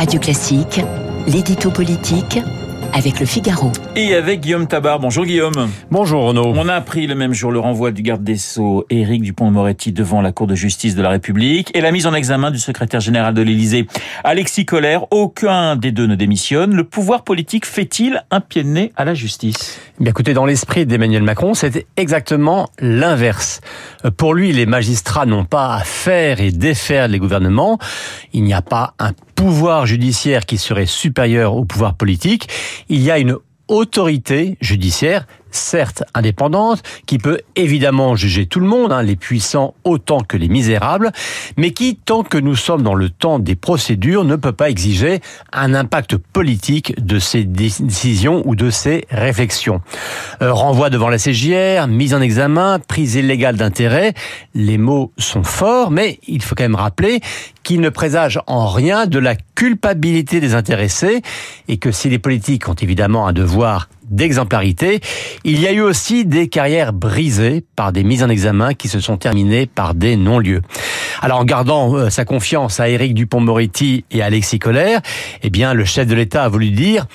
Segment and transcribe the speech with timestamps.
[0.00, 0.80] Radio Classique,
[1.26, 2.40] l'édito politique
[2.94, 3.70] avec le Figaro.
[3.96, 4.98] Et avec Guillaume Tabar.
[4.98, 5.68] Bonjour Guillaume.
[5.90, 6.54] Bonjour Renaud.
[6.56, 10.22] On a appris le même jour le renvoi du garde des Sceaux Éric Dupont-Moretti devant
[10.22, 13.34] la Cour de justice de la République et la mise en examen du secrétaire général
[13.34, 13.86] de l'Élysée,
[14.24, 15.04] Alexis Collère.
[15.12, 16.74] Aucun des deux ne démissionne.
[16.74, 19.78] Le pouvoir politique fait-il un pied de nez à la justice?
[20.00, 23.60] Eh Bien écoutez, dans l'esprit d'Emmanuel Macron, c'était exactement l'inverse.
[24.04, 27.78] Euh, pour lui, les magistrats n'ont pas à faire et défaire les gouvernements.
[28.32, 32.50] Il n'y a pas un pouvoir judiciaire qui serait supérieur au pouvoir politique.
[32.90, 38.92] Il y a une autorité judiciaire certes indépendante, qui peut évidemment juger tout le monde,
[38.92, 41.12] hein, les puissants autant que les misérables,
[41.56, 45.20] mais qui, tant que nous sommes dans le temps des procédures, ne peut pas exiger
[45.52, 49.80] un impact politique de ses décisions ou de ses réflexions.
[50.42, 54.14] Euh, renvoi devant la CGR, mise en examen, prise illégale d'intérêt,
[54.54, 57.20] les mots sont forts, mais il faut quand même rappeler
[57.62, 61.22] qu'ils ne présagent en rien de la culpabilité des intéressés
[61.68, 65.00] et que si les politiques ont évidemment un devoir d'exemplarité.
[65.44, 69.00] Il y a eu aussi des carrières brisées par des mises en examen qui se
[69.00, 70.62] sont terminées par des non-lieux.
[71.22, 75.00] Alors en gardant euh, sa confiance à Éric Dupont-Moretti et à Alexis Collère,
[75.42, 77.06] eh bien le chef de l'État a voulu dire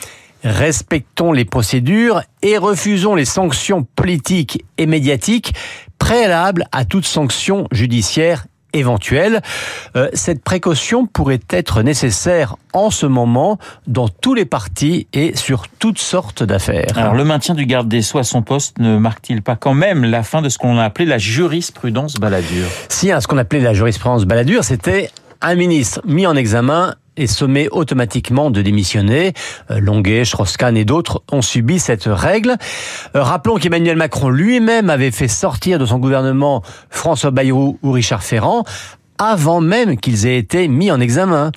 [0.43, 5.53] respectons les procédures et refusons les sanctions politiques et médiatiques
[5.97, 9.41] préalables à toute sanction judiciaire éventuelle.
[9.95, 15.67] Euh, cette précaution pourrait être nécessaire en ce moment dans tous les partis et sur
[15.67, 16.97] toutes sortes d'affaires.
[16.97, 20.03] Alors le maintien du garde des Sceaux à son poste ne marque-t-il pas quand même
[20.03, 23.61] la fin de ce qu'on a appelé la jurisprudence baladure Si, hein, ce qu'on appelait
[23.61, 25.09] la jurisprudence baladure, c'était
[25.41, 29.33] un ministre mis en examen est sommé automatiquement de démissionner.
[29.71, 32.55] Euh, Longuet, Strauss-Kahn et d'autres ont subi cette règle.
[33.15, 38.23] Euh, rappelons qu'Emmanuel Macron lui-même avait fait sortir de son gouvernement François Bayrou ou Richard
[38.23, 38.63] Ferrand
[39.17, 41.51] avant même qu'ils aient été mis en examen.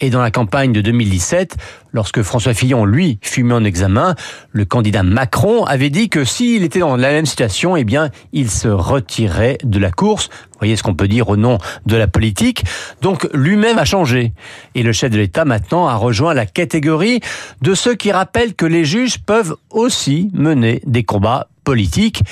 [0.00, 1.56] Et dans la campagne de 2017,
[1.92, 4.14] lorsque François Fillon, lui, fut mis en examen,
[4.50, 8.50] le candidat Macron avait dit que s'il était dans la même situation, eh bien, il
[8.50, 10.28] se retirait de la course.
[10.28, 12.64] Vous voyez ce qu'on peut dire au nom de la politique.
[13.00, 14.32] Donc, lui-même a changé.
[14.74, 17.20] Et le chef de l'État, maintenant, a rejoint la catégorie
[17.62, 22.22] de ceux qui rappellent que les juges peuvent aussi mener des combats politique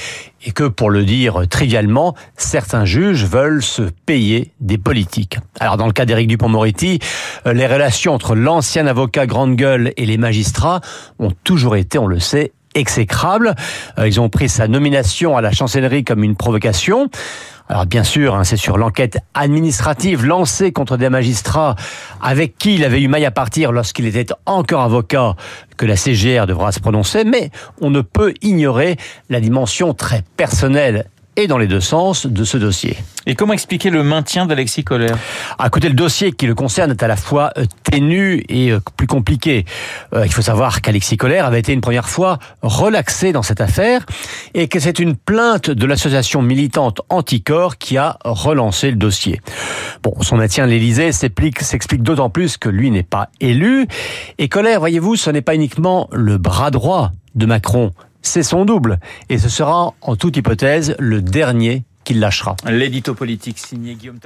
[0.44, 5.38] et que, pour le dire trivialement, certains juges veulent se payer des politiques.
[5.58, 6.98] Alors, dans le cas d'Éric Dupont-Moretti,
[7.46, 9.49] euh, les relations entre l'ancien avocat grande
[9.96, 10.80] et les magistrats
[11.18, 13.54] ont toujours été, on le sait, exécrables.
[13.98, 17.08] Euh, ils ont pris sa nomination à la chancellerie comme une provocation.
[17.68, 21.76] Alors bien sûr, hein, c'est sur l'enquête administrative lancée contre des magistrats
[22.20, 25.36] avec qui il avait eu maille à partir lorsqu'il était encore avocat
[25.76, 27.50] que la CGR devra se prononcer, mais
[27.80, 28.96] on ne peut ignorer
[29.28, 31.06] la dimension très personnelle
[31.36, 32.96] et dans les deux sens de ce dossier.
[33.26, 35.16] Et comment expliquer le maintien d'Alexis Collère
[35.58, 38.80] À côté, le dossier qui le concerne est à la fois euh, ténu et euh,
[38.96, 39.64] plus compliqué.
[40.14, 44.04] Euh, il faut savoir qu'Alexis Collère avait été une première fois relaxé dans cette affaire
[44.54, 49.40] et que c'est une plainte de l'association militante Anticor qui a relancé le dossier.
[50.02, 53.86] Bon, son maintien à l'Élysée s'explique d'autant plus que lui n'est pas élu.
[54.38, 57.92] Et Collère, voyez-vous, ce n'est pas uniquement le bras droit de Macron,
[58.22, 58.98] c'est son double.
[59.28, 62.56] Et ce sera, en toute hypothèse, le dernier qu'il lâchera.
[62.68, 64.18] L'édito politique signé Guillaume.